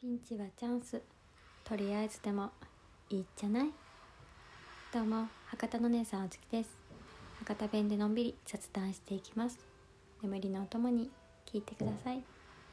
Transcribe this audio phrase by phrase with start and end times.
[0.00, 1.02] ピンチはチャンス。
[1.62, 2.48] とりあえずでも
[3.10, 3.70] いいじゃない？
[4.94, 6.70] どうも博多の姉さんあずきです。
[7.40, 9.58] 博多弁でのんびり雑談していきます。
[10.22, 11.10] 眠りのお供に
[11.44, 12.22] 聞いてください。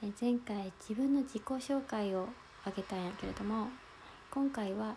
[0.03, 2.29] え前回自分の自己紹介を
[2.63, 3.67] あげたんやけれども
[4.31, 4.95] 今回は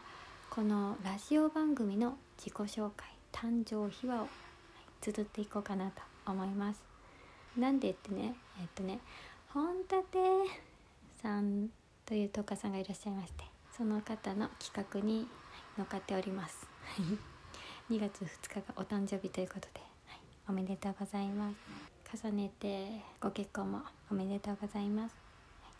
[0.50, 4.28] このラジオ番組の自己紹介誕生秘話を
[5.00, 6.80] 綴っていこうかなと思います。
[7.56, 9.00] なんでってねえっとね
[9.48, 9.96] 本立
[11.20, 11.70] さん
[12.10, 15.28] というトーカさんがいらっしゃいましてその方の企画に
[15.78, 16.66] 乗っかっております。
[17.88, 21.52] 2月2日がお誕生日ということで、はい、おめでとうございま
[22.10, 22.18] す。
[22.24, 25.14] 重ねてご結婚もおめでとうございます、
[25.62, 25.70] は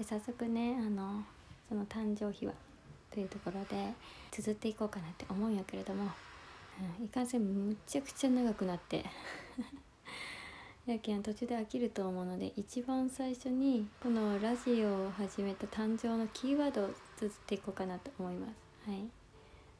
[0.00, 1.24] い、で早速ねあの
[1.66, 2.52] その誕生日は
[3.10, 3.94] というところで
[4.30, 6.10] 綴っていこうかなって思うんやけれども、
[6.98, 9.06] うん、いかんせんむちゃくちゃ長くなって。
[10.86, 18.90] やけん途中で飽きると思うので一番最初にこのラジオを始めた誕生のキーワードを綴っていこうかなと思います。
[18.90, 19.04] はい、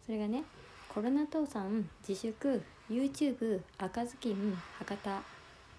[0.05, 0.45] それがね
[0.89, 5.23] コロナ倒産自粛 YouTube 赤ずきん博多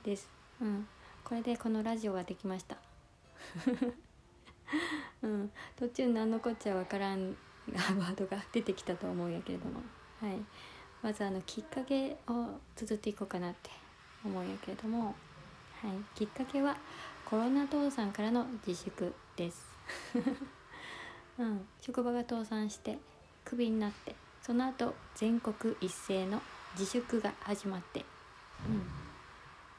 [0.04, 0.28] です。
[0.60, 0.88] うん、
[1.23, 2.78] これでこのラジオができました。
[5.22, 7.36] うん、途中何のこっちゃわからん
[7.67, 9.82] ワードが出てきたと思うんやけれども、
[10.20, 10.40] はい、
[11.04, 13.70] まずあのきっかけを綴っていこうかなって
[14.23, 15.16] 思うんやけれども、
[15.81, 16.75] はい、きっかけは
[17.25, 19.66] コロナ倒産からの自粛です、
[21.39, 22.99] うん、職場が倒産して
[23.45, 26.42] クビになってその後全国一斉の
[26.77, 28.05] 自粛が始まって、
[28.67, 28.83] うん、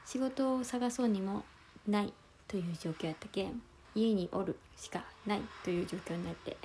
[0.05, 1.43] 仕事を探そうにも
[1.87, 2.13] ない
[2.47, 3.61] という状況やったけん
[3.95, 6.57] 家におるしかないという状況になって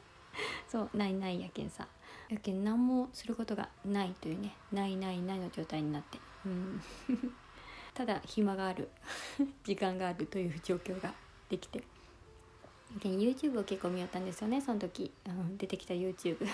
[0.68, 1.86] そうないないやけんさ。
[2.28, 6.18] やけん何もすることがないというねないないないの状態になって。
[6.46, 6.82] うん、
[7.94, 8.88] ただ暇がある。
[9.64, 11.12] 時間があるという状況が
[11.48, 11.82] できて。
[13.00, 14.60] YouTube を結構見よったんですよね。
[14.60, 16.46] その時、うん、出てきた YouTube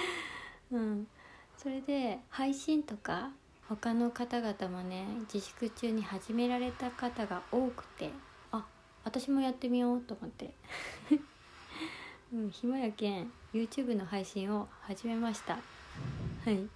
[0.70, 1.08] うん。
[1.56, 3.32] それで配信とか
[3.68, 8.10] 他の方々もね自粛中に始められた方が多くて
[8.52, 8.64] あ
[9.02, 10.54] 私もやってみようと思って。
[12.32, 15.54] うん、暇やけん YouTube の配信を始めました。
[15.54, 16.68] はい。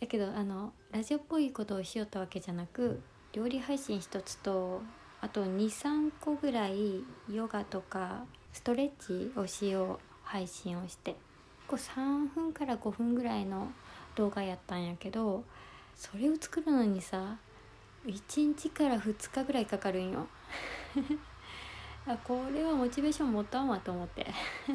[0.00, 3.00] やけどあのラジオっぽいことをしよったわけじゃなく
[3.32, 4.82] 料理配信一つと
[5.20, 11.14] あと23個ぐらいヨガとかストレッチをしよう配信をして
[11.68, 13.70] 3分から5分ぐらいの
[14.16, 15.44] 動画やったんやけど
[15.94, 17.36] それを作るのにさ
[18.04, 20.26] 1日から2日ぐらいかかるんよ。
[22.06, 24.26] あこれはモチベーション持ったんわと思って。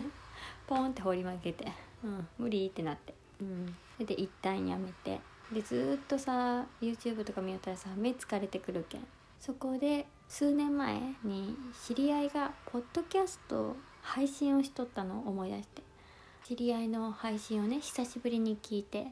[0.65, 1.69] ポンって放り負けて、
[2.03, 3.13] うん、無理ってなって。
[3.41, 3.75] うん。
[3.95, 5.19] それで一旦やめて。
[5.51, 9.07] でずっとさ YouTube とか見よったらさ目疲れてくるけん。
[9.39, 15.83] そこで数年前に知り合いがポッドキャスト配信をしとったのを思い出して。
[16.47, 19.07] 知り合いの配信をね久しぶりに聞いて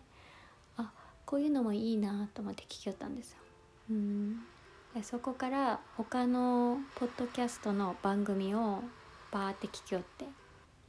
[0.77, 0.91] あ
[1.25, 3.37] こういうのもいいなと思って聞きよったんですよ。
[3.89, 4.39] うん。
[4.93, 8.83] でそこから他のポッドキャストの番組を
[9.31, 10.25] バーって聞きよって。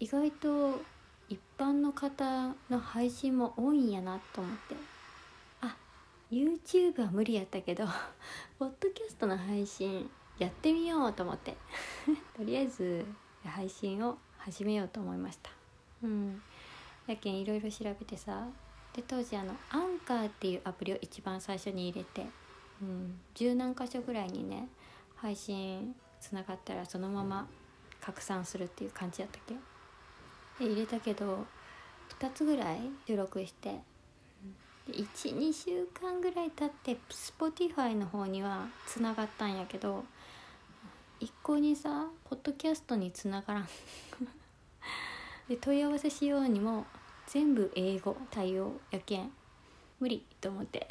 [0.00, 0.80] 意外と
[1.28, 4.93] 一般の方の配信も多いんやなと思って。
[6.30, 7.84] YouTube は無理やったけど
[8.58, 11.56] ポッドキャストの配信やってみようと思って。
[12.36, 13.04] とりあえず
[13.44, 15.50] 配信を始めようと思いました。
[16.02, 16.42] うん。
[17.06, 18.46] やけんいろいろ調べてさ
[18.94, 22.26] で当時あのアンカーっていうアプリを一番最初に入れて
[22.80, 23.20] うん。
[23.34, 24.68] 十何箇所ぐらいにね
[25.16, 27.46] 配信つながったらそのまま
[28.00, 29.54] 拡散するっていう感じやったっけ？
[30.64, 31.46] で入れたけど
[32.18, 33.80] 2つぐらい収録して
[34.88, 40.04] 12週間ぐらい経って Spotify の方にはつながったんやけど
[41.20, 43.68] 一向にさポッドキャストにつながらん。
[45.48, 46.86] で問い合わせしようにも
[47.26, 49.32] 全部英語対応やけん。
[50.00, 50.86] 無理と思って。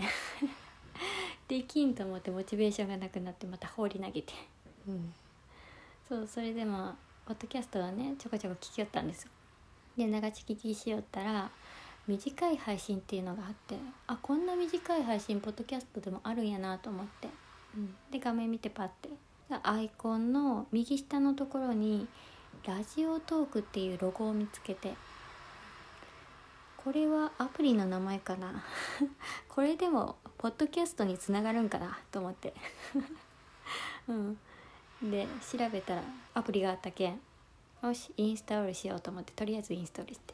[1.48, 4.34] できんと思ってモチベーションがなくなってまた放り投げて、
[4.88, 5.14] うん、
[6.08, 9.32] そうそれでもポッドキャストはねちょこちょこ聞きよったんですよ。
[9.98, 11.52] で長地聞きしよったら
[12.08, 13.78] 短い配信っていうのがあって
[14.08, 17.30] あこんな短い配信ポッドキャストでもあるんやなと思って、
[17.78, 19.10] うん、で画面見てパッて。
[19.62, 22.08] アイコンの右下のところに
[22.66, 24.96] 「ラジオトーク」っていうロゴを見つけて。
[26.78, 28.62] これはアプリの名前かな。
[29.48, 32.54] これでもポッドキャストにつながるんかなと思って。
[34.10, 34.38] うん。
[35.02, 36.04] で調べたら
[36.34, 37.22] アプリがあったけん。
[37.84, 40.34] よしインストールしようと思ってとりあえずインストールして、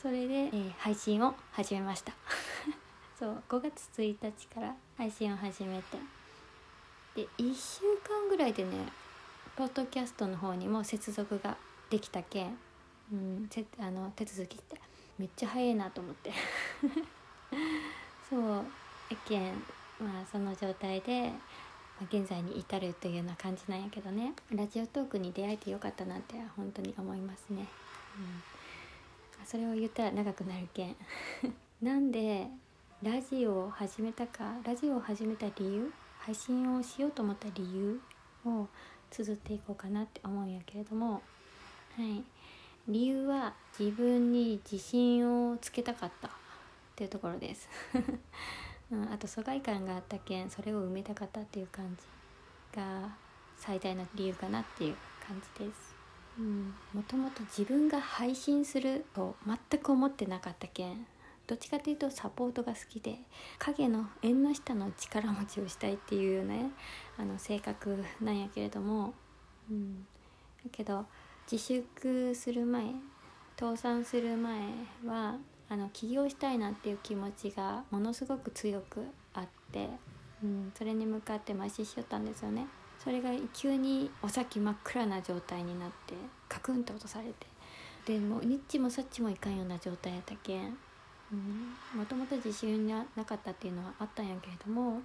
[0.00, 2.12] それで、えー、配信を始めました。
[3.18, 5.98] そう5月1日から配信を始めて。
[7.16, 8.86] で1週間ぐらいでね
[9.56, 11.56] ポッドキャストの方にも接続が
[11.90, 12.58] できたけん、
[13.12, 14.80] うん、せあの手続きって
[15.18, 16.32] めっちゃ早いなと思って。
[18.30, 18.64] そう
[19.10, 19.54] えけん
[19.98, 21.30] まあその状態で、
[21.98, 24.32] まあ、現在に至るというような感じなんやけどね。
[24.52, 27.66] ラジオトークに出会えてよかったなって本当に思いますね、
[28.16, 28.42] うん、
[29.44, 30.96] それを言ったら長くなるけん。
[31.82, 32.48] なんで
[33.02, 38.00] ラジオを始めたかラジオを始めた理由配信をしようと思った理由
[38.44, 38.66] を
[39.10, 41.22] 綴っていこうかなって思うんやけれども。
[41.96, 42.24] はい。
[42.88, 46.28] 理由は自分に自信をつけたかった。
[46.28, 46.30] っ
[46.98, 47.68] ていうところです、
[48.90, 53.16] うん、あと疎外感があったけんそれを埋めたかったっていう感じが
[53.56, 55.87] 最大の理由かなっていう感じです。
[56.42, 61.06] もともと自分が配信すると全く思ってなかったけん
[61.48, 63.18] どっちかというとサポートが好きで
[63.58, 66.70] 影の縁の下の力持ちをしたいっていう、ね、
[67.16, 69.14] あの性格なんやけれども、
[69.70, 70.06] うん、
[70.62, 71.06] だけど
[71.50, 72.84] 自粛する前
[73.58, 74.60] 倒産する前
[75.06, 75.38] は
[75.70, 79.02] あの起業したいなっていう気持ちがものすごく強く
[79.34, 79.88] あって、
[80.44, 82.66] うん、それに向かって邁進しよったんですよね。
[83.08, 86.12] それが急にお先真っ暗な状態になって
[86.46, 87.46] カクンと落とされて。
[88.04, 90.76] でもうニッチもサッチもいかんような状態やったけん。
[91.94, 95.00] もともと自信がなかったっていうのはあったんやけれども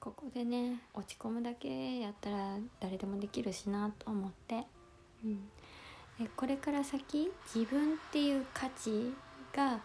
[0.00, 4.64] ここでね落ち込むだけやったら誰でもできるしなと思って、
[5.24, 9.12] うん、これから先自分っていう価値
[9.54, 9.78] が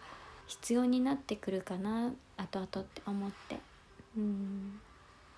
[0.48, 3.58] 必要になってくるかな後々って思って、
[4.18, 4.80] うん、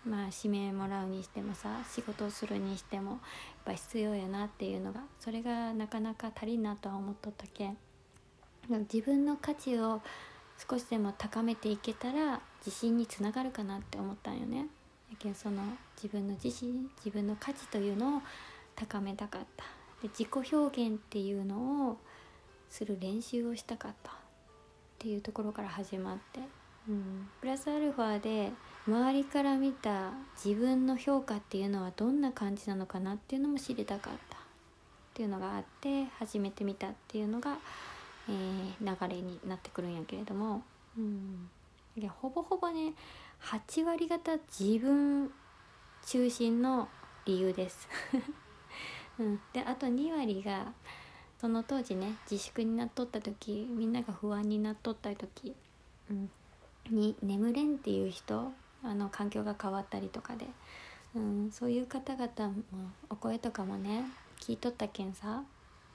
[0.06, 3.20] まあ指名もらうにしてもさ仕事をするにしてもやっ
[3.66, 7.78] ぱ必要やなっていうのがそれがなかなか足りんなとは思っとったけん。
[8.70, 10.02] 自分の価値を
[10.70, 14.68] 少しでも高めていけたら自信につながるかなって思ったんよね。
[15.12, 15.62] だけどその
[15.96, 18.22] 自分の自信自分の価値というのを
[18.76, 19.66] 高めたかった
[20.02, 21.98] で自己表現っていうのを
[22.70, 24.14] する練習をしたかったっ
[25.00, 26.40] ていうところから始まって、
[27.42, 28.52] プラスアルファで
[28.88, 30.12] 周りから見た
[30.44, 34.38] 自分の評価っていうのはどんな感じなのかなっていうのも知りたかった。
[34.38, 37.58] っていうのがあって始めてみたっていうのが
[38.30, 40.64] えー、流れになってくるんやけれども、
[40.98, 41.50] うん、
[41.98, 42.94] でほぼほぼね
[43.42, 45.32] 8割方自分
[46.06, 46.88] 中心の
[47.26, 47.88] 理由です、
[49.20, 50.74] うん、であと2割が
[51.40, 55.56] その当時ね自粛になっとった時みんなが不安になっとった時、
[56.10, 56.32] うん、
[56.92, 58.52] に眠れんっていう人
[58.84, 60.46] あの環境が変わったりとかで、
[61.16, 62.64] うん、そういう方々も
[63.10, 64.06] お声とかもね
[64.40, 65.44] 聞いとったけんさ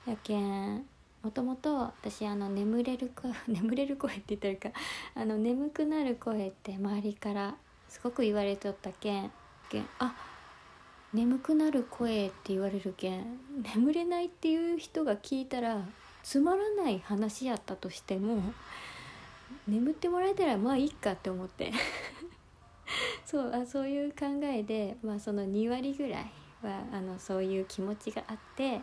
[0.05, 0.85] やけん
[1.23, 4.79] もともと私あの眠れる声 眠れる声って言ったらか
[5.15, 7.55] あの眠くなる声って周りから
[7.89, 9.31] すごく言われとったけん
[9.69, 10.15] けんあ
[11.13, 13.39] 眠くなる声って言われるけん
[13.75, 15.83] 眠れないっていう人が聞いたら
[16.23, 18.41] つまらない話やったとしても
[19.67, 21.71] 眠ってもらえたらまあいいかって思って。
[23.25, 26.31] そうあそういう考えで、まあ、その2割ぐらい
[26.63, 28.81] はあのそういう気持ちがあって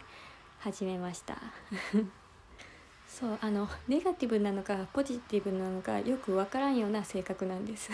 [0.58, 1.38] 始めました。
[3.08, 7.90] そうあのネガティブなのかポジティブなのかよく分からんような性格なんです、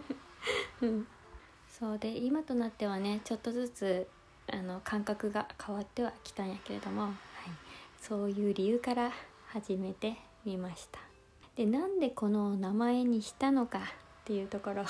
[0.80, 1.06] うん、
[1.68, 4.08] そうで今となってはねちょっとずつ
[4.50, 7.12] あの感覚が変わってはきたんやけれども、はい、
[8.00, 9.12] そういう理由から
[9.48, 11.05] 始めてみました。
[11.56, 13.82] でなんでこの名前にしたのかっ
[14.24, 14.84] ていうところ。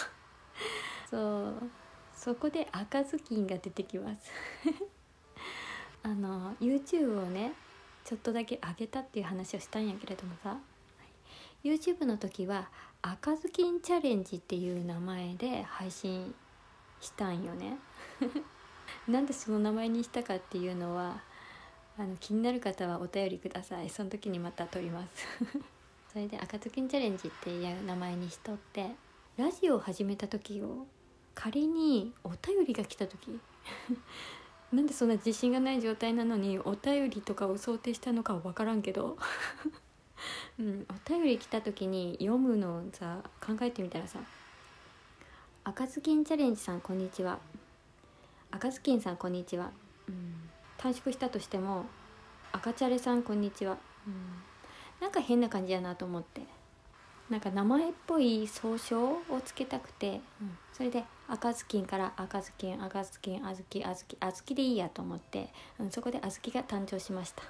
[1.09, 1.71] そう
[2.13, 4.31] そこで赤ずきんが出てきます。
[6.03, 7.53] あの YouTube をね
[8.05, 10.59] ちょっとだけ上げたっていう話をしたんやけれどもさ、
[11.63, 12.69] YouTube の時は
[13.03, 16.35] 「赤ずきんチャレンジ」っていう名前で配信
[17.01, 17.79] したんよね。
[19.07, 21.23] なんでその名前にしたかっていうのは
[21.99, 23.91] あの気になる方はお便りください。
[23.91, 25.27] その時にまた撮ります。
[26.17, 28.97] それで「赤ずきんチャレンジ」っていう名前にしとって
[29.37, 30.87] ラジオを始めた時を
[31.35, 33.39] 仮にお便りが来た時
[34.73, 39.19] なんでそんな自信がない状態なのにお便りとかを想定したのかは分からんけど、
[40.59, 44.19] うん、お便り来た時に読むのをさ考えてみたらさ
[45.65, 47.39] 「赤ずきんチャレンジさんこんにちは」
[48.51, 49.71] 「赤ずきんさんこんにちは」
[50.09, 51.85] うん、短縮したとしても
[52.53, 53.77] 「赤チャレさんこんにちは」
[54.09, 54.56] うん、
[55.01, 56.43] なんか変な感じやなと思って。
[57.31, 65.49] なんか名前っぽい総称をつけたくて、うん、それで赤ずきんから赤ずきん赤ずきんあずきあずきあずきでいいやと思って、
[65.81, 67.43] うん、そこであずきが誕生しました。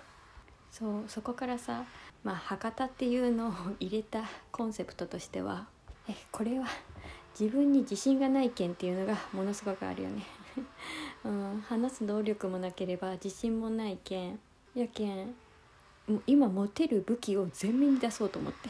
[0.70, 1.84] そうそこからさ
[2.24, 5.66] まあ博多っていうのを入れたコンセプトとしては
[6.08, 6.66] えこれは
[7.38, 10.22] 自分に自信がない件っていうのがものすごくあるよね。
[11.24, 14.40] うん、話す能力もなければ自信もないけん
[14.74, 15.34] やけん
[16.26, 18.68] 今持てる武器を前面に出そうと思って。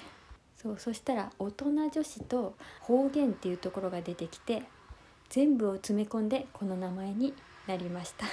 [0.57, 4.63] そうそしたら大人女子と方言っていうところが出てきて
[5.29, 7.35] 全部を詰め込んでこの名前に
[7.67, 8.27] なりました。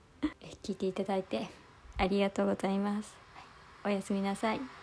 [0.62, 1.48] 聞いていただいて
[1.96, 3.14] ありがとうございます、
[3.84, 4.79] おやすみなさい。